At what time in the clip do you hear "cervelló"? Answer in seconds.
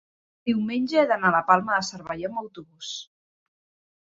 1.91-2.33